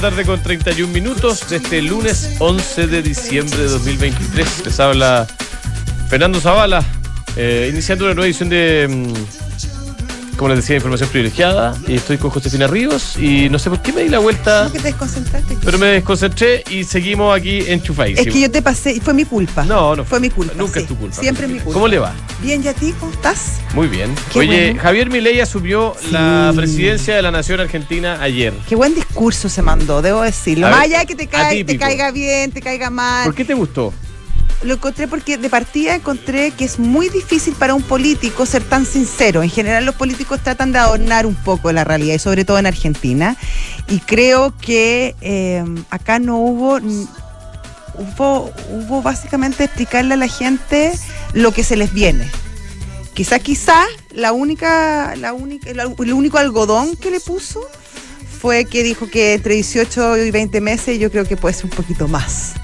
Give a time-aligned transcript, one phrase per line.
[0.00, 4.64] tarde con 31 minutos de este lunes 11 de diciembre de 2023.
[4.64, 5.26] Les habla
[6.08, 6.82] Fernando Zavala,
[7.36, 9.12] eh, iniciando una nueva edición de, mm,
[10.40, 11.76] como les decía, información privilegiada.
[11.86, 14.72] Y estoy con Josefina Ríos y no sé por qué me di la vuelta, ¿Cómo
[14.72, 15.58] que te desconcentraste?
[15.62, 18.32] pero me desconcentré y seguimos aquí Es enchufadísimos.
[18.32, 19.64] que yo te pasé, y fue mi culpa.
[19.66, 20.54] No, no Fue mi culpa.
[20.56, 20.80] Nunca sí.
[20.80, 21.14] es tu culpa.
[21.20, 21.74] Siempre es mi culpa.
[21.74, 22.14] ¿Cómo le va?
[22.40, 22.94] Bien, ¿y a ti?
[22.98, 23.60] ¿Cómo estás?
[23.74, 24.14] Muy bien.
[24.32, 24.82] Qué Oye, bueno.
[24.82, 26.08] Javier Milei asumió Sí.
[26.10, 28.54] la presidencia de la Nación Argentina ayer.
[28.66, 30.68] Qué buen discurso se mandó, debo decirlo.
[30.68, 33.24] A Más ver, allá de que te, cae- te caiga bien, te caiga mal.
[33.26, 33.92] ¿Por qué te gustó?
[34.62, 38.84] Lo encontré porque de partida encontré que es muy difícil para un político ser tan
[38.84, 39.42] sincero.
[39.42, 42.66] En general los políticos tratan de adornar un poco la realidad y sobre todo en
[42.66, 43.36] Argentina.
[43.88, 46.78] Y creo que eh, acá no hubo,
[47.94, 50.92] hubo, hubo básicamente explicarle a la gente
[51.32, 52.30] lo que se les viene.
[53.14, 57.66] Quizá, quizá la única, la única, el único algodón que le puso
[58.40, 61.70] fue que dijo que entre 18 y 20 meses yo creo que puede ser un
[61.70, 62.54] poquito más.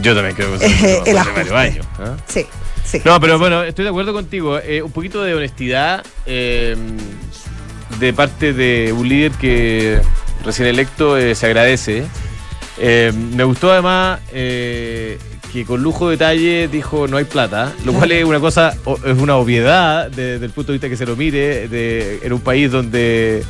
[0.00, 1.54] Yo también creo que Eh, el ajuste.
[1.54, 1.86] años.
[2.26, 2.46] Sí,
[2.84, 3.00] sí.
[3.04, 4.58] No, pero bueno, estoy de acuerdo contigo.
[4.58, 6.76] Eh, un poquito de honestidad eh,
[8.00, 10.00] de parte de un líder que
[10.44, 12.04] recién electo eh, se agradece.
[12.78, 15.18] Me gustó además que
[15.66, 19.36] con lujo de detalle dijo no hay plata, lo cual es una cosa, es una
[19.36, 22.70] obviedad de- desde el punto de vista que se lo mire de, en un país
[22.72, 23.44] donde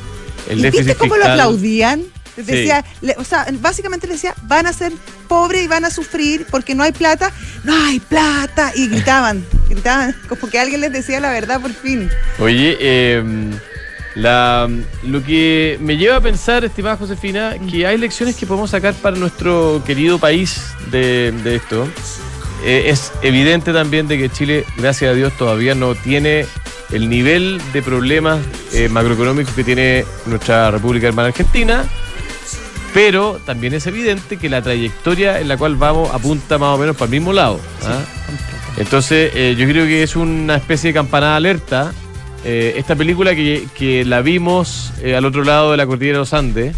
[0.50, 2.02] el ¿Y déficit viste cómo lo aplaudían?
[2.36, 2.42] Sí.
[2.42, 4.92] Decía, le- o sea, básicamente le decía, van a ser
[5.28, 7.30] pobres y van a sufrir porque no hay plata.
[7.64, 8.72] No hay plata.
[8.74, 12.08] Y gritaban, gritaban, como que alguien les decía la verdad por fin.
[12.38, 13.22] Oye, eh,
[14.14, 14.68] la,
[15.04, 19.16] lo que me lleva a pensar, estimada Josefina, que hay lecciones que podemos sacar para
[19.16, 21.88] nuestro querido país de, de esto.
[22.64, 26.46] Eh, es evidente también de que Chile, gracias a Dios, todavía no tiene
[26.90, 28.38] el nivel de problemas
[28.72, 31.84] eh, macroeconómicos que tiene nuestra República Hermana Argentina.
[32.94, 36.94] Pero también es evidente que la trayectoria en la cual vamos apunta más o menos
[36.94, 37.58] para el mismo lado.
[37.84, 38.02] ¿ah?
[38.76, 41.92] Entonces, eh, yo creo que es una especie de campanada alerta.
[42.44, 46.20] Eh, esta película que, que la vimos eh, al otro lado de la cordillera de
[46.20, 46.76] los Andes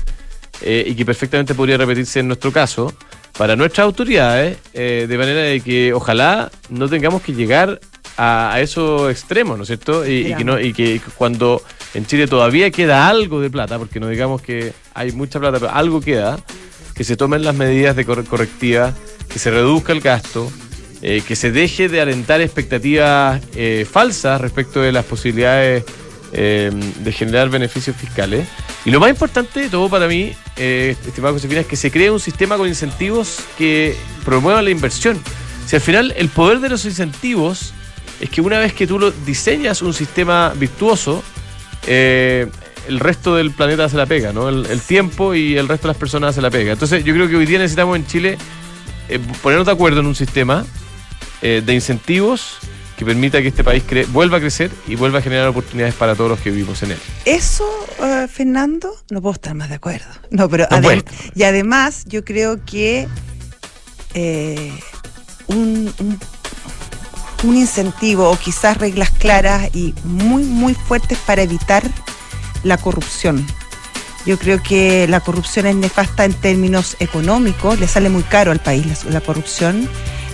[0.65, 2.95] y que perfectamente podría repetirse en nuestro caso,
[3.37, 7.81] para nuestras autoridades, de manera de que ojalá no tengamos que llegar
[8.17, 10.07] a, a esos extremos, ¿no es cierto?
[10.07, 11.63] Y, y que no, y que cuando
[11.95, 15.73] en Chile todavía queda algo de plata, porque no digamos que hay mucha plata, pero
[15.73, 16.39] algo queda,
[16.95, 18.95] que se tomen las medidas de cor- correctivas,
[19.29, 20.51] que se reduzca el gasto,
[21.03, 25.85] eh, que se deje de alentar expectativas eh, falsas respecto de las posibilidades
[26.33, 26.71] eh,
[27.01, 28.47] de generar beneficios fiscales.
[28.85, 32.11] Y lo más importante de todo para mí, eh, estimado Josefina, es que se cree
[32.11, 35.21] un sistema con incentivos que promuevan la inversión.
[35.67, 37.73] Si al final el poder de los incentivos
[38.21, 41.23] es que una vez que tú lo diseñas un sistema virtuoso,
[41.87, 42.47] eh,
[42.89, 44.49] el resto del planeta se la pega, ¿no?
[44.49, 46.73] El, el tiempo y el resto de las personas se la pega.
[46.73, 48.39] Entonces yo creo que hoy día necesitamos en Chile
[49.09, 50.65] eh, ponernos de acuerdo en un sistema
[51.43, 52.59] eh, de incentivos
[52.99, 56.15] que permita que este país cre- vuelva a crecer y vuelva a generar oportunidades para
[56.15, 56.99] todos los que vivimos en él.
[57.25, 57.67] Eso,
[58.01, 60.07] eh, Fernando, no puedo estar más de acuerdo.
[60.31, 61.05] No, pero No adem- puedes.
[61.35, 63.09] y además yo creo que
[64.15, 64.73] eh,
[65.49, 66.19] un, un-
[67.45, 71.83] un incentivo o quizás reglas claras y muy, muy fuertes para evitar
[72.63, 73.47] la corrupción.
[74.27, 78.59] Yo creo que la corrupción es nefasta en términos económicos, le sale muy caro al
[78.59, 79.89] país la, corrupción,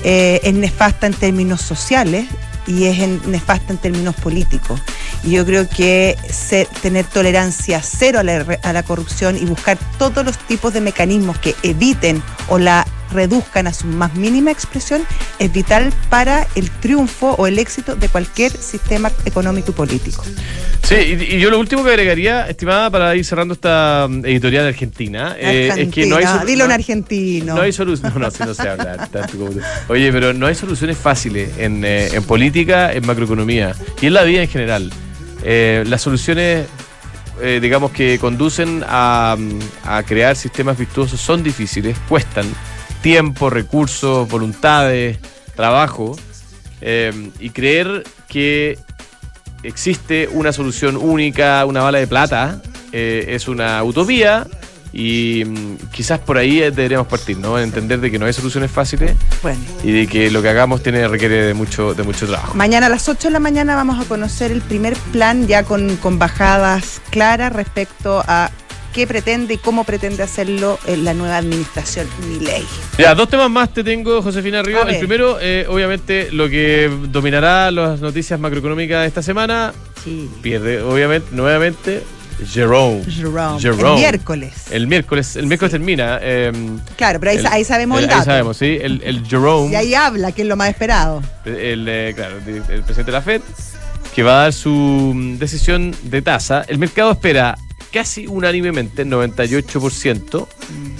[0.04, 2.26] eh, es nefasta en términos sociales
[2.68, 4.80] y es nefasta en términos políticos.
[5.24, 10.38] Y yo creo que ser- tener tolerancia cero a la corrupción y buscar todos los
[10.38, 15.02] tipos de mecanismos que eviten o la reduzcan a su más mínima expresión
[15.38, 20.24] es vital para el triunfo o el éxito de cualquier sistema económico y político.
[20.82, 24.66] Sí, y, y yo lo último que agregaría, estimada, para ir cerrando esta mm, editorial
[24.66, 26.24] argentina, eh, es que no hay...
[26.46, 27.54] Dilo en no- argentino.
[27.54, 28.12] No hay solución.
[28.14, 29.60] No, no, si no se habla tanto como tú.
[29.88, 34.22] Oye, pero no hay soluciones fáciles en, eh, en política, en macroeconomía y en la
[34.24, 34.90] vida en general.
[35.42, 36.66] Eh, las soluciones,
[37.40, 42.46] eh, digamos, que conducen a, mm, a crear sistemas virtuosos son difíciles, cuestan
[43.02, 45.18] tiempo, recursos, voluntades,
[45.56, 46.16] trabajo.
[46.82, 48.78] eh, y creer que
[49.62, 52.60] existe una solución única, una bala de plata,
[52.92, 54.46] eh, es una utopía
[54.92, 57.58] y mm, quizás por ahí eh, deberíamos partir, ¿no?
[57.58, 59.60] Entender de que no hay soluciones fáciles Bueno.
[59.84, 62.54] y de que lo que hagamos tiene requiere de mucho, de mucho trabajo.
[62.54, 65.96] Mañana a las 8 de la mañana vamos a conocer el primer plan ya con,
[65.96, 68.50] con bajadas claras respecto a
[68.92, 72.64] qué pretende y cómo pretende hacerlo eh, la nueva administración Milei.
[72.98, 74.86] Ya, dos temas más te tengo, Josefina Río.
[74.86, 79.72] El primero, eh, obviamente, lo que dominará las noticias macroeconómicas de esta semana,
[80.04, 80.28] Sí.
[80.42, 82.02] pierde, obviamente, nuevamente,
[82.52, 83.04] Jerome.
[83.04, 83.60] Jerome.
[83.60, 83.90] Jerome.
[83.90, 84.52] El miércoles.
[84.70, 86.18] El miércoles, el miércoles termina.
[86.22, 86.50] eh,
[86.96, 88.20] Claro, pero ahí, el- sa- ahí sabemos el, el- dato.
[88.20, 88.78] Ahí sabemos, sí.
[88.80, 91.22] El, el Jerome, Y ahí habla, que es lo más esperado.
[91.44, 93.42] el, eh, claro, el, el presidente de la Fed,
[94.14, 94.70] que va a dar su
[95.14, 96.64] mm, decisión de tasa.
[96.66, 97.58] El mercado espera
[97.92, 100.46] casi unánimemente, 98%,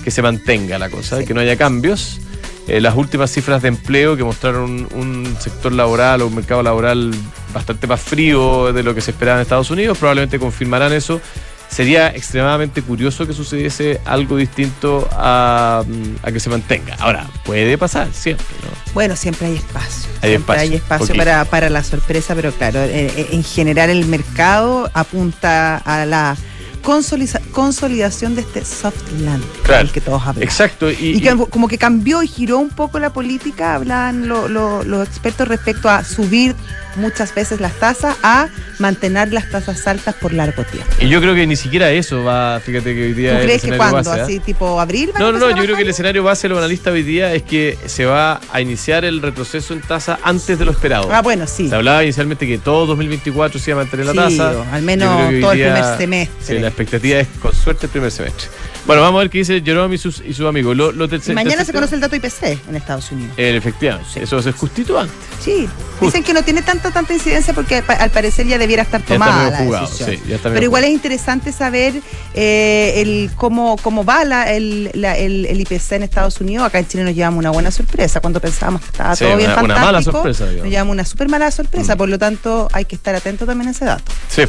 [0.05, 1.25] que se mantenga la cosa, Sí.
[1.27, 2.21] que no haya cambios.
[2.69, 7.13] Eh, las últimas cifras de empleo que mostraron un sector laboral o un mercado laboral
[7.53, 11.21] bastante más frío de lo que se esperaba en Estados Unidos probablemente confirmarán eso.
[11.69, 16.97] Sería extremadamente curioso que sucediese algo distinto a, mm, a que se mantenga.
[16.99, 18.93] Ahora, puede pasar siempre, ¿no?
[18.93, 20.11] Bueno, siempre hay espacio.
[20.21, 23.89] Hay siempre espacio, hay espacio para, para la sorpresa, pero claro, eh, eh, en general
[23.91, 26.37] el mercado apunta a la
[26.81, 29.85] consolidación de este soft land Claro.
[29.85, 30.23] del que todos.
[30.39, 30.91] Exacto.
[30.91, 34.83] Y, Y que como que cambió y giró un poco la política, hablan lo- lo-
[34.85, 36.55] los expertos respecto a subir
[36.97, 38.49] muchas veces las tasas, a
[38.79, 40.89] mantener las tasas altas por largo tiempo.
[41.01, 43.63] y yo creo que ni siquiera eso va, fíjate que hoy día ¿Tú el crees
[43.63, 43.97] que cuando?
[44.11, 44.25] base, ¿ah?
[44.25, 45.11] ¿Así tipo abril?
[45.19, 47.43] No, no, no, yo creo que el escenario base de los analistas hoy día es
[47.43, 51.09] que se va a iniciar el retroceso en tasa antes de lo esperado.
[51.13, 51.69] Ah, bueno, sí.
[51.69, 54.65] Se hablaba inicialmente que todo 2024 se iba a mantener la Sí, tasa.
[54.73, 55.09] al menos
[55.41, 56.57] todo el primer semestre.
[56.57, 58.49] Sí, la expectativa es con suerte el primer semestre.
[58.87, 60.77] Bueno, vamos a ver qué dice Jerome y sus, y sus amigos.
[60.77, 63.33] Lo, lo tercer- mañana tercer se conoce el dato IPC en Estados Unidos.
[63.37, 65.15] Eh, efectivamente, eso es justito antes.
[65.45, 65.69] Sí,
[66.01, 69.15] dicen que no tiene tanta tanta incidencia porque al parecer ya debiera estar Ya está
[69.15, 70.11] tomada medio la jugado, decisión.
[70.11, 70.95] sí, ya está Pero igual es jugado.
[70.97, 71.95] interesante saber
[72.35, 76.67] eh, el cómo, cómo va la- el, la- el- el IPC en Estados Unidos.
[76.67, 78.21] Acá en Chile nos llevamos una buena sorpresa.
[78.21, 80.65] Cuando pensábamos que estaba Sí, todo bien una- una fantástico, mala sorpresa, digamos.
[80.65, 81.95] nos llevamos una súper mala sorpresa.
[81.95, 81.99] Mm.
[81.99, 84.05] Por lo tanto, hay que estar atento también a ese dato.
[84.29, 84.43] Sí.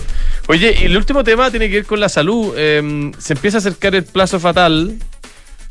[0.48, 2.54] Oye, y el último tema tiene que ver con la salud.
[2.58, 4.98] Eh, se empieza a acercar el plazo fatal.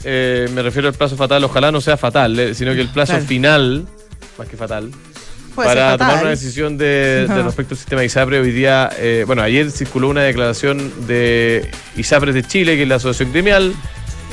[0.02, 3.12] Eh, me refiero al plazo fatal, ojalá no sea fatal, eh, sino que el plazo
[3.12, 3.26] Claro.
[3.26, 3.86] final,
[4.38, 4.90] más que fatal,
[5.54, 6.22] Puede para ser tomar fatal.
[6.22, 7.42] una decisión de, de Ajá.
[7.42, 8.40] respecto al sistema ISAPRE.
[8.40, 12.96] Hoy día, eh, bueno, ayer circuló una declaración de ISAPRES de Chile, que es la
[12.96, 13.72] asociación gremial,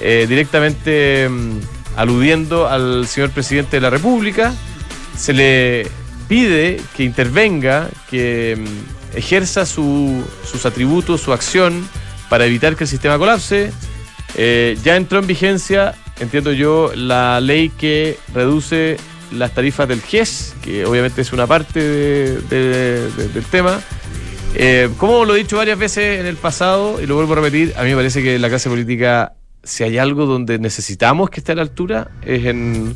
[0.01, 1.59] eh, directamente mm,
[1.95, 4.51] aludiendo al señor presidente de la República.
[5.15, 5.87] Se le
[6.27, 11.87] pide que intervenga, que mm, ejerza su- sus atributos, su acción
[12.29, 13.71] para evitar que el sistema colapse.
[14.35, 18.97] Eh, ya entró en vigencia, entiendo yo, la ley que reduce
[19.31, 23.81] las tarifas del GES, que obviamente es una parte de- de- de- del tema.
[24.55, 27.73] Eh, como lo he dicho varias veces en el pasado, y lo vuelvo a repetir,
[27.77, 29.33] a mí me parece que la clase política,
[29.63, 32.95] si hay algo donde necesitamos que esté a la altura, es en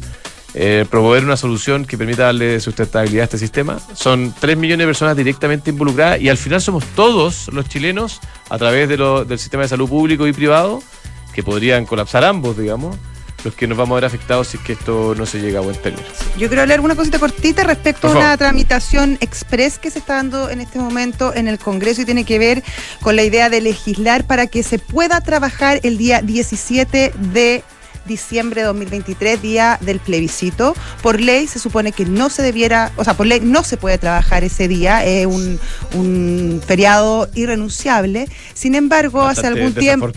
[0.54, 3.80] eh, promover una solución que permita darle sustentabilidad a este sistema.
[3.94, 8.20] Son 3 millones de personas directamente involucradas y al final somos todos los chilenos,
[8.50, 10.82] a través del sistema de salud público y privado,
[11.34, 12.98] que podrían colapsar ambos, digamos,
[13.44, 15.62] los que nos vamos a ver afectados si es que esto no se llega a
[15.62, 16.06] buen término.
[16.38, 20.50] Yo quiero leer una cosita cortita respecto a una tramitación express que se está dando
[20.50, 22.64] en este momento en el Congreso y tiene que ver
[23.02, 27.64] con la idea de legislar para que se pueda trabajar el día 17 de
[28.06, 30.74] diciembre de 2023, día del plebiscito.
[31.02, 33.98] Por ley se supone que no se debiera, o sea, por ley no se puede
[33.98, 35.60] trabajar ese día, es un,
[35.94, 38.28] un feriado irrenunciable.
[38.54, 40.08] Sin embargo, hace algún tiempo,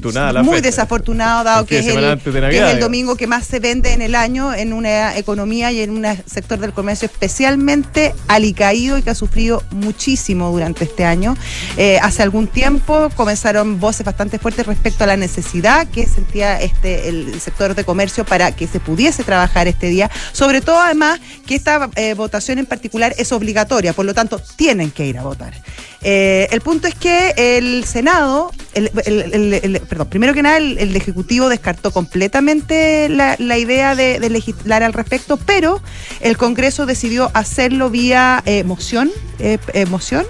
[0.43, 0.61] muy fecha.
[0.61, 4.55] desafortunado, dado que es el, que es domingo que más se vende en el año
[4.55, 9.63] en una economía y en un sector del comercio especialmente alicaído y que ha sufrido
[9.71, 11.37] muchísimo durante este año.
[11.77, 17.09] Eh, hace algún tiempo comenzaron voces bastante fuertes respecto a la necesidad que sentía este
[17.09, 21.55] el sector de comercio para que se pudiese trabajar este día, sobre todo además que
[21.55, 25.55] esta eh, votación en particular es obligatoria, por lo tanto tienen que ir a votar.
[26.03, 28.91] Eh, el punto es que el Senado, el,
[29.89, 35.81] perdón, primero que nada, el, Ejecutivo descartó completamente la, idea de, legislar al respecto, pero
[36.21, 39.11] el Congreso decidió hacerlo vía eh, moción,
[39.89, 40.27] moción.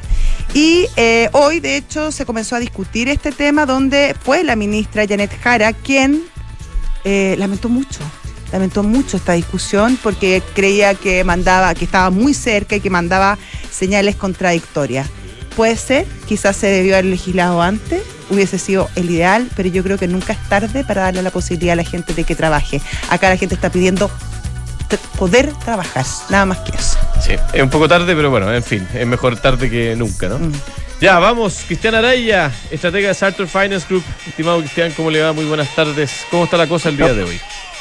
[0.52, 0.86] Y
[1.32, 5.72] hoy, de hecho, se comenzó a discutir este tema donde fue la ministra Janet Jara
[5.72, 6.22] quien
[7.04, 8.00] eh, lamentó mucho.
[8.52, 13.38] Lamentó mucho esta discusión porque creía que mandaba, que estaba muy cerca y que mandaba
[13.70, 15.08] señales contradictorias.
[15.56, 19.99] Puede ser, quizás se debió haber legislado antes, hubiese sido el ideal, pero yo creo
[19.99, 22.80] que nunca es tarde para darle la posibilidad a la gente de que trabaje.
[23.08, 24.11] Acá la gente está pidiendo
[25.18, 26.99] poder trabajar, nada más que eso.
[27.20, 30.38] Sí, es un poco tarde, pero bueno, en fin, es mejor tarde que nunca, ¿no?
[30.38, 30.52] Mm.
[31.00, 34.04] Ya, vamos, Cristian Araya, estratega de Sartor Finance Group.
[34.26, 35.32] Estimado Cristian, ¿cómo le va?
[35.32, 36.26] Muy buenas tardes.
[36.30, 37.36] ¿Cómo está la cosa el día de hoy?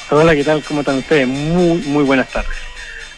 [0.10, 0.64] Hola, ¿qué tal?
[0.64, 1.28] ¿Cómo están ustedes?
[1.28, 2.52] Muy, muy buenas tardes.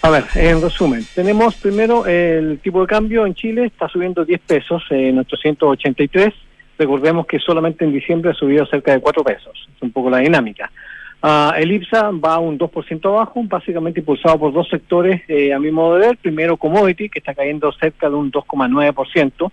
[0.01, 4.39] A ver, en resumen, tenemos primero el tipo de cambio en Chile está subiendo 10
[4.41, 6.33] pesos en 883.
[6.77, 9.67] Recordemos que solamente en diciembre ha subido cerca de 4 pesos.
[9.75, 10.71] Es un poco la dinámica.
[11.21, 15.71] Ah, el IPSA va un 2% abajo, básicamente impulsado por dos sectores eh, a mi
[15.71, 16.17] modo de ver.
[16.17, 19.51] Primero, commodity, que está cayendo cerca de un 2,9%.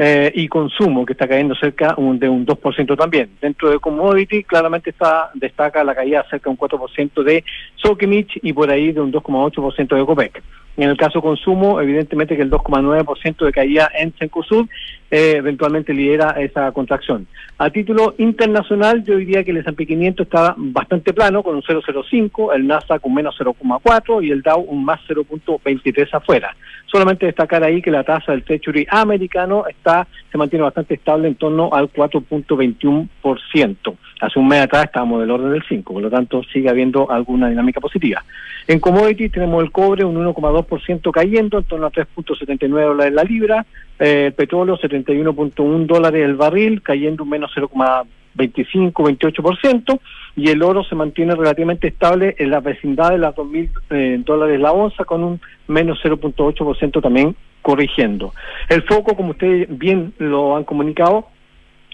[0.00, 3.30] Eh, y consumo, que está cayendo cerca de un 2% también.
[3.40, 8.52] Dentro de commodity, claramente está destaca la caída cerca de un 4% de Sokimich y
[8.52, 10.42] por ahí de un 2,8% de Copec.
[10.78, 14.68] En el caso consumo, evidentemente que el 2,9% de caída en Cencosud
[15.10, 17.26] eh, eventualmente lidera esa contracción.
[17.58, 22.54] A título internacional, yo diría que el S&P 500 está bastante plano, con un 0,05,
[22.54, 26.54] el Nasdaq un menos 0,4 y el Dow un más 0,23 afuera.
[26.86, 31.34] Solamente destacar ahí que la tasa del Treasury americano está se mantiene bastante estable en
[31.34, 33.96] torno al 4.21%.
[34.20, 37.48] Hace un mes atrás estábamos del orden del 5, por lo tanto sigue habiendo alguna
[37.48, 38.22] dinámica positiva.
[38.66, 40.67] En commodities tenemos el cobre un 1,2%
[41.12, 43.66] cayendo, en torno a 3.79 dólares la libra,
[43.98, 49.98] eh, el petróleo 71.1 dólares el barril, cayendo un menos 0,25-28%,
[50.36, 54.60] y el oro se mantiene relativamente estable en la vecindad de las 2.000 eh, dólares
[54.60, 58.34] la onza, con un menos 0.8% también corrigiendo.
[58.68, 61.28] El foco, como ustedes bien lo han comunicado,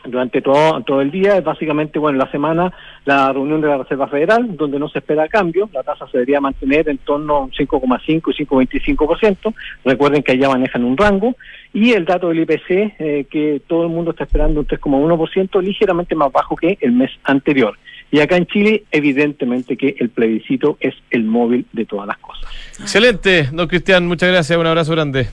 [0.05, 1.37] durante todo, todo el día.
[1.37, 2.73] Es básicamente, bueno, la semana
[3.05, 5.69] la reunión de la Reserva Federal, donde no se espera cambio.
[5.73, 9.55] La tasa se debería mantener en torno a un 5,5 y 5,25%.
[9.85, 11.37] Recuerden que allá manejan un rango.
[11.73, 16.15] Y el dato del IPC, eh, que todo el mundo está esperando un 3,1%, ligeramente
[16.15, 17.77] más bajo que el mes anterior.
[18.11, 22.49] Y acá en Chile, evidentemente que el plebiscito es el móvil de todas las cosas.
[22.79, 25.27] Excelente, don Cristian, muchas gracias, un abrazo grande.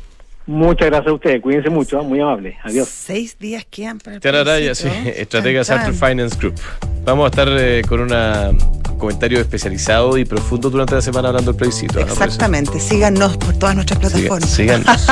[0.45, 2.57] Muchas gracias a ustedes, cuídense mucho, muy amable.
[2.63, 2.87] Adiós.
[2.87, 6.59] Seis días quedan para el Tiana Araya, sí, estratega Finance Group.
[7.03, 11.51] Vamos a estar eh, con una, un comentario especializado y profundo durante la semana hablando
[11.51, 11.99] del plebiscito.
[11.99, 14.49] Exactamente, síganos por todas nuestras plataformas.
[14.49, 15.07] síganos.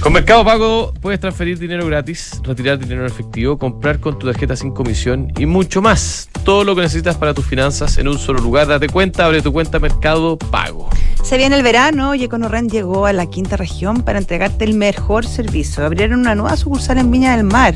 [0.00, 4.54] Con Mercado Pago puedes transferir dinero gratis, retirar dinero en efectivo, comprar con tu tarjeta
[4.54, 6.28] sin comisión y mucho más.
[6.44, 8.68] Todo lo que necesitas para tus finanzas en un solo lugar.
[8.68, 10.88] Date cuenta, abre tu cuenta Mercado Pago.
[11.24, 15.26] Se viene el verano y EconoRent llegó a la quinta región para entregarte el mejor
[15.26, 15.84] servicio.
[15.84, 17.74] Abrieron una nueva sucursal en Viña del Mar,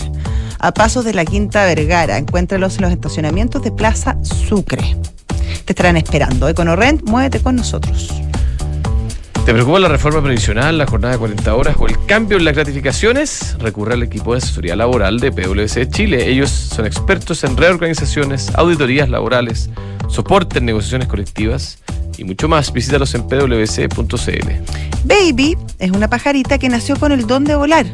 [0.58, 2.18] a pasos de la Quinta Vergara.
[2.18, 4.96] Encuéntralos en los estacionamientos de Plaza Sucre.
[5.64, 6.48] Te estarán esperando.
[6.48, 8.12] EconoRent, muévete con nosotros.
[9.48, 12.54] ¿Te preocupa la reforma previsional, la jornada de 40 horas o el cambio en las
[12.54, 13.56] gratificaciones?
[13.58, 16.28] Recurre al equipo de asesoría laboral de PwC Chile.
[16.28, 19.70] Ellos son expertos en reorganizaciones, auditorías laborales,
[20.10, 21.78] soporte en negociaciones colectivas
[22.18, 22.70] y mucho más.
[22.74, 24.50] Visítalos en pwc.cl.
[25.04, 27.86] Baby es una pajarita que nació con el don de volar,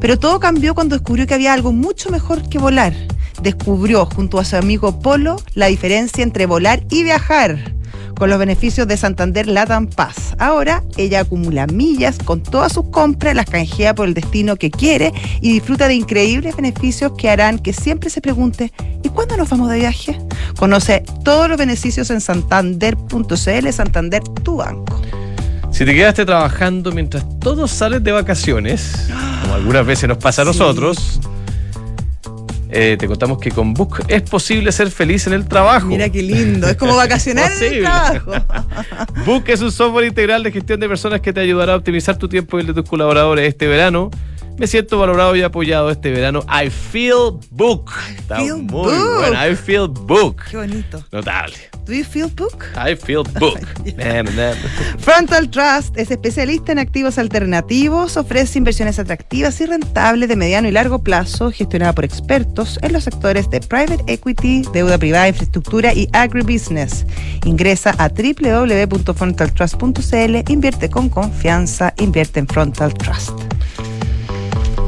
[0.00, 2.94] pero todo cambió cuando descubrió que había algo mucho mejor que volar.
[3.42, 7.75] Descubrió junto a su amigo Polo la diferencia entre volar y viajar
[8.18, 10.34] con los beneficios de Santander Latam Paz.
[10.38, 15.12] Ahora ella acumula millas con todas sus compras, las canjea por el destino que quiere
[15.40, 19.70] y disfruta de increíbles beneficios que harán que siempre se pregunte ¿y cuándo nos vamos
[19.70, 20.18] de viaje?
[20.58, 25.00] Conoce todos los beneficios en santander.cl, Santander, tu banco.
[25.70, 29.08] Si te quedaste trabajando mientras todos salen de vacaciones,
[29.42, 31.20] como algunas veces nos pasa a nosotros,
[32.70, 35.86] eh, te contamos que con Book es posible ser feliz en el trabajo.
[35.86, 38.32] Mira qué lindo, es como vacacionar en el trabajo.
[39.26, 42.28] Book es un software integral de gestión de personas que te ayudará a optimizar tu
[42.28, 44.10] tiempo y el de tus colaboradores este verano.
[44.58, 46.44] Me siento valorado y apoyado este verano.
[46.48, 47.90] I feel book.
[48.16, 49.46] Está muy bueno.
[49.46, 50.44] I feel book.
[50.50, 51.04] Qué bonito.
[51.12, 51.75] Notable.
[51.86, 52.66] Do you feel book?
[52.76, 53.60] I feel book.
[54.98, 60.72] Frontal Trust es especialista en activos alternativos, ofrece inversiones atractivas y rentables de mediano y
[60.72, 66.08] largo plazo, gestionada por expertos en los sectores de private equity, deuda privada, infraestructura y
[66.12, 67.06] agribusiness.
[67.44, 73.30] Ingresa a www.frontaltrust.cl, invierte con confianza, invierte en Frontal Trust.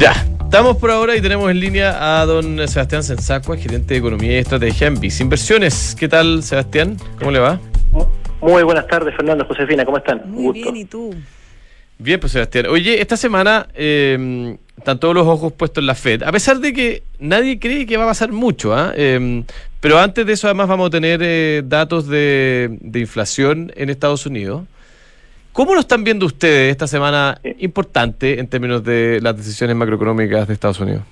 [0.01, 0.15] Ya,
[0.49, 4.37] estamos por ahora y tenemos en línea a don Sebastián Sensacua, gerente de Economía y
[4.37, 5.95] Estrategia en BIS Inversiones.
[5.95, 6.97] ¿Qué tal, Sebastián?
[7.19, 7.61] ¿Cómo le va?
[8.41, 10.23] Muy buenas tardes, Fernando, Josefina, ¿cómo están?
[10.31, 11.15] Muy bien, ¿y tú?
[11.99, 12.65] Bien, pues Sebastián.
[12.71, 16.73] Oye, esta semana eh, están todos los ojos puestos en la Fed, a pesar de
[16.73, 18.95] que nadie cree que va a pasar mucho, ¿ah?
[18.97, 19.45] eh,
[19.81, 24.25] pero antes de eso además vamos a tener eh, datos de, de inflación en Estados
[24.25, 24.63] Unidos.
[25.59, 30.55] ¿Cómo lo están viendo ustedes esta semana importante en términos de las decisiones macroeconómicas de
[30.55, 31.03] Estados Unidos?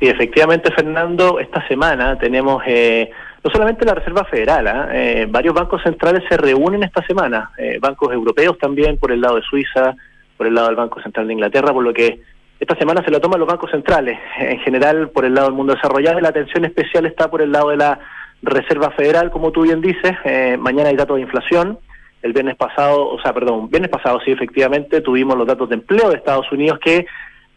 [0.00, 3.08] Sí, efectivamente, Fernando, esta semana tenemos eh,
[3.44, 4.88] no solamente la Reserva Federal, ¿ah?
[4.92, 9.36] eh, varios bancos centrales se reúnen esta semana, eh, bancos europeos también por el lado
[9.36, 9.94] de Suiza,
[10.36, 12.22] por el lado del Banco Central de Inglaterra, por lo que
[12.58, 15.74] esta semana se la toman los bancos centrales, en general por el lado del mundo
[15.74, 18.00] desarrollado, y la atención especial está por el lado de la
[18.42, 20.16] Reserva Federal, como tú bien dices,
[20.58, 21.78] mañana hay datos de inflación,
[22.26, 26.10] el viernes pasado, o sea, perdón, viernes pasado sí, efectivamente, tuvimos los datos de empleo
[26.10, 27.06] de Estados Unidos que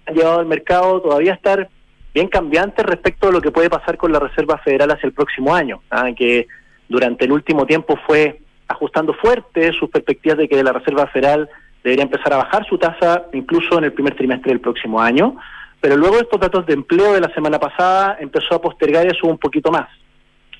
[0.05, 1.69] han llevado al mercado todavía a estar
[2.13, 5.53] bien cambiante respecto a lo que puede pasar con la Reserva Federal hacia el próximo
[5.53, 6.09] año, ¿ah?
[6.15, 6.47] que
[6.87, 11.49] durante el último tiempo fue ajustando fuerte sus perspectivas de que la Reserva Federal
[11.83, 15.35] debería empezar a bajar su tasa incluso en el primer trimestre del próximo año.
[15.81, 19.37] pero luego estos datos de empleo de la semana pasada empezó a postergar eso un
[19.37, 19.87] poquito más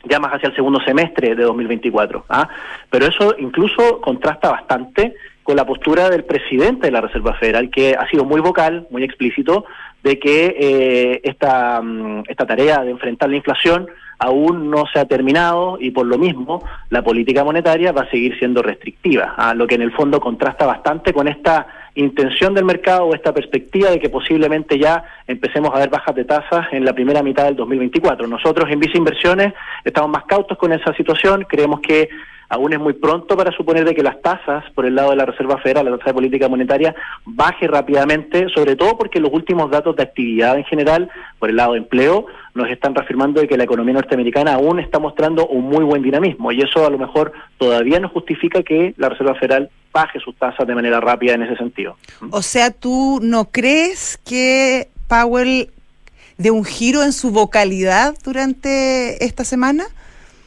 [0.03, 2.25] ya más hacia el segundo semestre de 2024.
[2.29, 2.48] ¿ah?
[2.89, 7.96] Pero eso incluso contrasta bastante con la postura del presidente de la Reserva Federal, que
[7.96, 9.65] ha sido muy vocal, muy explícito,
[10.03, 13.88] de que eh, esta, mm, esta tarea de enfrentar la inflación
[14.20, 18.38] aún no se ha terminado y por lo mismo la política monetaria va a seguir
[18.38, 19.53] siendo restrictiva, ¿ah?
[19.53, 21.65] lo que en el fondo contrasta bastante con esta
[21.96, 26.25] intención del mercado o esta perspectiva de que posiblemente ya empecemos a ver bajas de
[26.25, 28.27] tasas en la primera mitad del 2024.
[28.27, 29.53] Nosotros en Visa Inversiones
[29.84, 32.10] estamos más cautos con esa situación, creemos que
[32.50, 35.25] aún es muy pronto para suponer de que las tasas por el lado de la
[35.25, 39.96] Reserva Federal, la tasa de política monetaria, baje rápidamente, sobre todo porque los últimos datos
[39.96, 42.25] de actividad en general, por el lado de empleo,
[42.60, 46.51] nos están reafirmando de que la economía norteamericana aún está mostrando un muy buen dinamismo
[46.51, 50.68] y eso a lo mejor todavía no justifica que la Reserva Federal baje sus tasas
[50.68, 51.96] de manera rápida en ese sentido.
[52.32, 55.70] O sea, ¿tú no crees que Powell
[56.38, 59.86] de un giro en su vocalidad durante esta semana?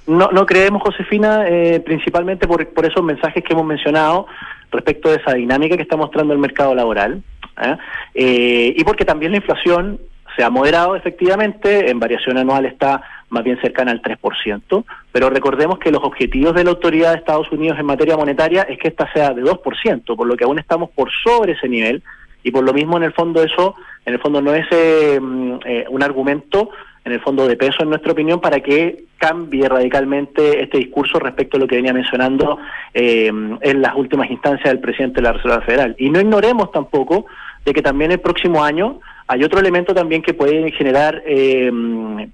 [0.07, 4.26] No, no creemos, Josefina, eh, principalmente por, por esos mensajes que hemos mencionado
[4.71, 7.23] respecto de esa dinámica que está mostrando el mercado laboral.
[7.62, 7.76] ¿eh?
[8.14, 10.00] Eh, y porque también la inflación
[10.37, 15.79] se ha moderado efectivamente, en variación anual está más bien cercana al 3%, pero recordemos
[15.79, 19.11] que los objetivos de la autoridad de Estados Unidos en materia monetaria es que esta
[19.12, 22.03] sea de 2%, por lo que aún estamos por sobre ese nivel
[22.43, 23.75] y por lo mismo en el fondo eso,
[24.05, 25.59] en el fondo no es mm,
[25.89, 26.71] un argumento
[27.05, 31.57] en el fondo de peso, en nuestra opinión, para que cambie radicalmente este discurso respecto
[31.57, 32.59] a lo que venía mencionando
[32.95, 35.97] eh, en las últimas instancias del presidente de la Reserva Federal.
[35.99, 37.27] Y no ignoremos tampoco
[37.64, 39.01] de que también el próximo año
[39.33, 41.71] hay otro elemento también que puede generar eh,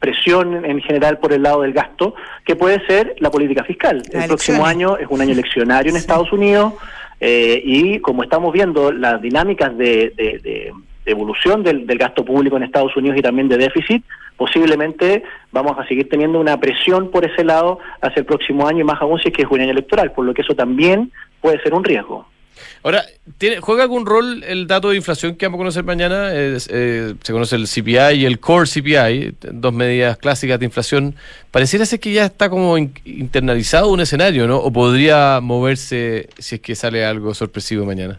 [0.01, 4.03] presión en general por el lado del gasto, que puede ser la política fiscal.
[4.13, 6.75] el próximo año es un año eleccionario en Estados Unidos
[7.21, 10.73] eh, y como estamos viendo las dinámicas de, de,
[11.07, 14.05] evolución del, del gasto público en Estados Unidos y también de déficit,
[14.37, 18.85] posiblemente vamos a seguir teniendo una presión por ese lado hacia el próximo año y
[18.85, 21.63] más aún si es que es un año electoral, por lo que eso también puede
[21.63, 22.27] ser un riesgo.
[22.83, 23.05] Ahora,
[23.39, 26.31] ¿tiene, ¿juega algún rol el dato de inflación que vamos a conocer mañana?
[26.33, 31.15] Eh, se conoce el CPI y el Core CPI, dos medidas clásicas de inflación.
[31.51, 34.59] Pareciera ser que ya está como internalizado un escenario, ¿no?
[34.59, 38.19] ¿O podría moverse si es que sale algo sorpresivo mañana?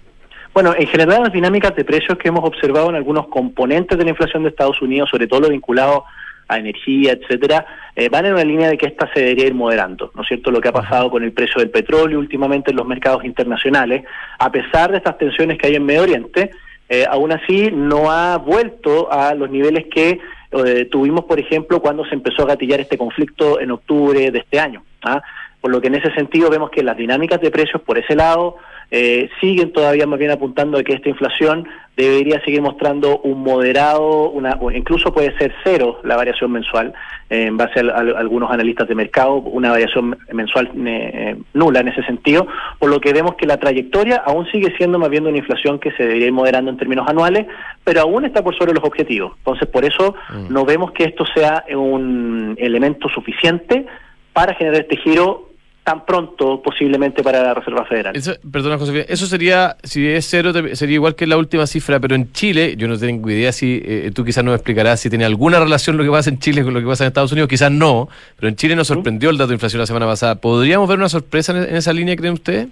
[0.53, 4.09] Bueno, en general las dinámicas de precios que hemos observado en algunos componentes de la
[4.09, 6.03] inflación de Estados Unidos, sobre todo lo vinculado
[6.49, 10.11] a energía, etcétera, eh, van en una línea de que esta se debería ir moderando,
[10.15, 10.51] ¿no es cierto?
[10.51, 14.03] Lo que ha pasado con el precio del petróleo últimamente en los mercados internacionales,
[14.37, 16.51] a pesar de estas tensiones que hay en Medio Oriente,
[16.89, 20.19] eh, aún así no ha vuelto a los niveles que
[20.51, 24.59] eh, tuvimos, por ejemplo, cuando se empezó a gatillar este conflicto en octubre de este
[24.59, 24.83] año.
[25.03, 25.21] ¿ah?
[25.61, 28.57] Por lo que en ese sentido vemos que las dinámicas de precios por ese lado
[28.91, 34.29] eh, siguen todavía más bien apuntando a que esta inflación debería seguir mostrando un moderado,
[34.29, 36.93] una, incluso puede ser cero la variación mensual,
[37.29, 42.01] eh, en base a, algunos analistas de mercado, una variación mensual eh, nula en ese
[42.03, 42.47] sentido,
[42.79, 45.91] por lo que vemos que la trayectoria aún sigue siendo más bien una inflación que
[45.91, 47.45] se debería ir moderando en términos anuales,
[47.83, 49.33] pero aún está por sobre los objetivos.
[49.37, 50.53] Entonces, por eso mm.
[50.53, 53.85] no vemos que esto sea un elemento suficiente
[54.33, 55.48] para generar este giro
[55.89, 58.15] tan pronto posiblemente para la Reserva Federal.
[58.15, 62.13] Eso, perdona, José, eso sería, si es cero, sería igual que la última cifra, pero
[62.13, 65.59] en Chile, yo no tengo idea si eh, tú quizás nos explicarás si tiene alguna
[65.59, 68.07] relación lo que pasa en Chile con lo que pasa en Estados Unidos, quizás no,
[68.35, 70.35] pero en Chile nos sorprendió el dato de inflación la semana pasada.
[70.35, 72.67] ¿Podríamos ver una sorpresa en, esa línea, creen ustedes?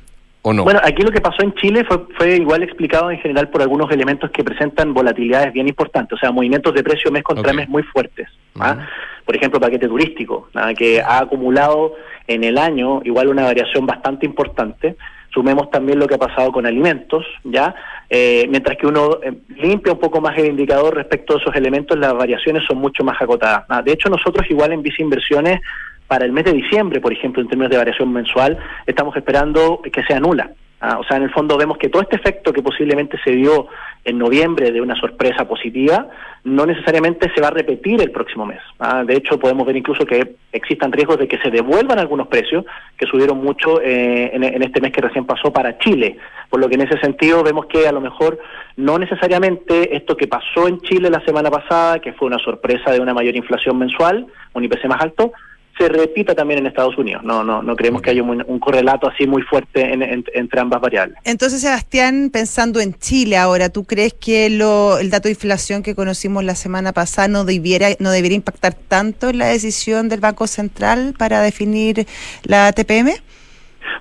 [0.47, 0.63] ¿O no?
[0.63, 3.91] Bueno, aquí lo que pasó en Chile fue, fue igual explicado en general por algunos
[3.91, 7.83] elementos que presentan volatilidades bien importantes, o sea, movimientos de precio mes contra mes muy
[7.83, 8.29] fuertes.
[8.57, 8.87] ¿ah?
[9.25, 11.95] Por ejemplo, paquete turístico, que ha acumulado
[12.27, 14.95] en el año igual una variación bastante importante.
[15.33, 17.75] Sumemos también lo que ha pasado con alimentos, ¿ya?
[18.09, 21.99] Eh, mientras que uno eh, limpia un poco más el indicador respecto a esos elementos,
[21.99, 23.65] las variaciones son mucho más acotadas.
[23.67, 25.59] Ah, de hecho, nosotros igual en Visa Inversiones,
[26.07, 30.03] para el mes de diciembre, por ejemplo, en términos de variación mensual, estamos esperando que
[30.03, 30.51] sea nula.
[30.79, 33.67] Ah, o sea, en el fondo vemos que todo este efecto que posiblemente se dio
[34.05, 36.07] en noviembre de una sorpresa positiva,
[36.43, 38.59] no necesariamente se va a repetir el próximo mes.
[38.77, 42.63] Ah, de hecho, podemos ver incluso que existan riesgos de que se devuelvan algunos precios
[42.95, 46.17] que subieron mucho eh, en, en, este mes que recién pasó para Chile.
[46.47, 48.39] Por lo que en ese sentido vemos que a lo mejor
[48.75, 52.99] no necesariamente esto que pasó en Chile la semana pasada, que fue una sorpresa de
[52.99, 55.33] una mayor inflación mensual, un IPC más alto,
[55.77, 57.23] se repita también en Estados Unidos.
[57.23, 59.93] No, no, no creemos que haya un, correlato así muy fuerte
[60.33, 61.17] entre ambas variables.
[61.23, 65.95] Entonces, Sebastián, pensando en Chile ahora, ¿tú crees que lo, el dato de inflación que
[65.95, 70.47] conocimos la semana pasada no debiera, no debería impactar tanto en la decisión del Banco
[70.47, 72.07] Central para definir
[72.43, 73.11] la TPM?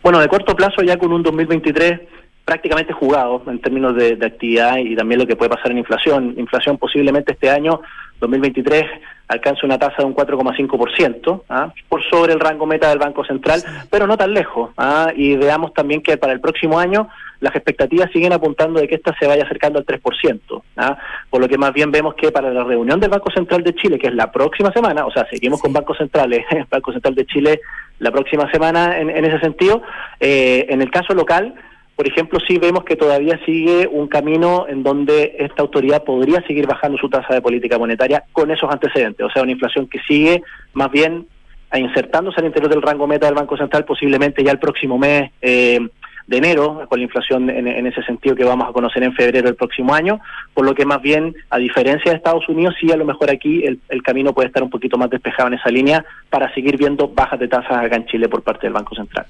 [0.03, 2.01] Bueno, de corto plazo, ya con un 2023
[2.47, 6.33] prácticamente jugado en términos de, actividad y también lo que puede pasar en inflación.
[6.39, 7.83] Inflación posiblemente este año,
[8.21, 8.85] 2023,
[9.27, 11.73] alcance una tasa de un 4,5%, ¿ah?
[11.89, 14.71] por sobre el rango meta del Banco Central, pero no tan lejos.
[14.79, 15.11] ¿ah?
[15.17, 17.09] Y veamos también que para el próximo año
[17.41, 20.63] las expectativas siguen apuntando de que esta se vaya acercando al 3%.
[20.77, 20.97] ¿ah?
[21.29, 23.99] Por lo que más bien vemos que para la reunión del Banco Central de Chile,
[23.99, 27.27] que es la próxima semana, o sea, seguimos con bancos centrales, el Banco Central de
[27.27, 27.61] Chile
[27.99, 29.83] la próxima semana en, ese sentido,
[30.21, 31.55] eh, en el caso local,
[31.97, 36.67] por ejemplo, sí vemos que todavía sigue un camino en donde esta autoridad podría seguir
[36.67, 40.43] bajando su tasa de política monetaria con esos antecedentes, o sea, una inflación que sigue
[40.75, 41.27] más bien
[41.75, 45.81] insertándose al interior del rango meta del Banco Central posiblemente ya el próximo mes eh,
[46.27, 49.55] de enero, con la inflación en, ese sentido que vamos a conocer en febrero del
[49.55, 50.21] próximo año,
[50.55, 53.65] por lo que más bien, a diferencia de Estados Unidos, sí a lo mejor aquí
[53.65, 57.09] el, el camino puede estar un poquito más despejado en esa línea para seguir viendo
[57.09, 59.27] bajas de tasas acá en Chile por parte del Banco Central.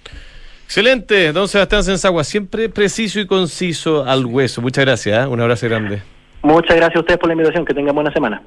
[0.67, 4.61] Excelente, don Sebastián Sensagua, siempre preciso y conciso al hueso.
[4.61, 5.29] Muchas gracias, ¿eh?
[5.29, 6.03] un abrazo grande.
[6.43, 8.43] Muchas gracias a ustedes por la invitación, que tengan buena semana.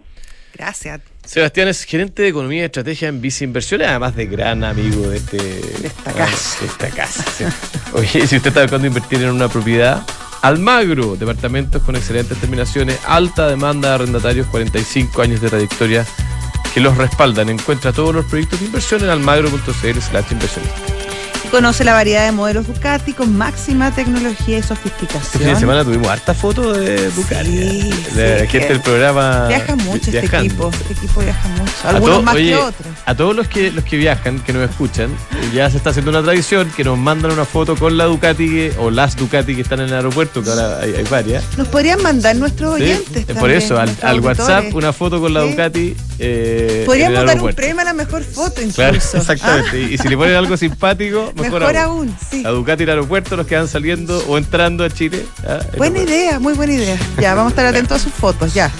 [0.53, 1.01] Gracias.
[1.23, 5.17] Sebastián es gerente de Economía y Estrategia en Vice Inversiones, además de gran amigo de,
[5.17, 5.37] este,
[5.85, 6.59] esta casa.
[6.59, 7.53] De esta casa
[7.93, 10.03] Oye, si usted está buscando invertir en una propiedad,
[10.41, 16.05] Almagro, departamentos con excelentes terminaciones, alta demanda de arrendatarios, 45 años de trayectoria
[16.73, 17.49] que los respaldan.
[17.49, 21.08] Encuentra todos los proyectos de inversión en almagro.cl slash inversionista.
[21.51, 25.23] Conoce la variedad de modelos Ducati con máxima tecnología y sofisticación.
[25.23, 27.49] Este fin de semana tuvimos harta fotos de Ducati.
[27.49, 27.91] Sí,
[28.47, 29.47] gente del programa.
[29.47, 30.69] Viaja mucho este equipo.
[30.69, 31.71] Este equipo viaja mucho.
[31.85, 32.87] Algunos más que otros.
[33.03, 35.09] A todos los que, los que viajan, que nos escuchan,
[35.51, 38.91] ya se está haciendo una tradición que nos mandan una foto con la Ducati o
[38.91, 41.43] las Ducati que están en el aeropuerto, que ahora hay, varias.
[41.57, 43.25] Nos podrían mandar nuestros oyentes.
[43.25, 45.95] Por eso, al, WhatsApp una foto con la Ducati.
[46.21, 48.75] Eh, Podríamos dar un premio a la mejor foto incluso.
[48.75, 49.81] Claro, exactamente.
[49.81, 52.15] Y, y si le ponen algo simpático, Mejor, aún.
[52.29, 52.43] sí.
[52.45, 55.25] A Ducati el aeropuerto, los que van saliendo o entrando a Chile.
[55.47, 55.59] ¿ah?
[55.77, 56.97] Buena idea, muy buena idea.
[57.19, 58.71] Ya, vamos a estar atentos a sus fotos, ya.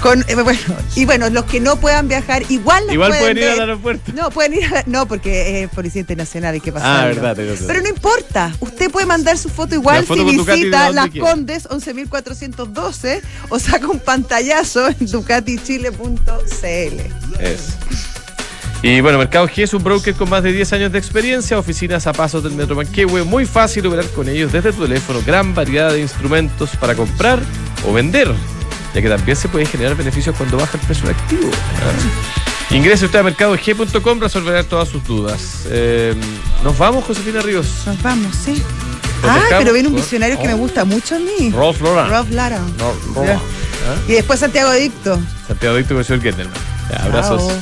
[0.00, 0.58] Con, eh, bueno,
[0.96, 4.12] y bueno, los que no puedan viajar, igual Igual pueden, ir al aeropuerto.
[4.14, 7.04] No, pueden ir No, porque es Policía Internacional, hay que pasar.
[7.04, 11.68] Ah, verdad, Pero no importa, usted puede mandar su foto igual si visita Las Condes
[11.68, 16.22] 11.412 o saca un pantallazo en ducatichile.cl.
[17.40, 17.72] Eso.
[18.82, 22.08] Y bueno, Mercado G es un broker con más de 10 años de experiencia, oficinas
[22.08, 25.92] a pasos del Metro Manquehue, muy fácil operar con ellos desde tu teléfono, gran variedad
[25.92, 27.38] de instrumentos para comprar
[27.86, 28.28] o vender,
[28.92, 31.48] ya que también se pueden generar beneficios cuando baja el precio activo.
[31.48, 32.74] ¿ah?
[32.74, 35.66] Ingrese usted a mercadog.com, resolverá todas sus dudas.
[35.66, 36.16] Eh,
[36.64, 37.84] nos vamos, Josefina Ríos.
[37.86, 38.60] Nos vamos, sí.
[39.22, 41.50] ah, pero viene un visionario que me gusta mucho a mí.
[41.50, 42.10] Rolf Lauren.
[42.10, 42.62] Rolf Lauren.
[44.08, 45.20] Y después Santiago Dicto.
[45.46, 46.58] Santiago Dicto con el señor Gendelman.
[46.98, 47.52] Abrazos.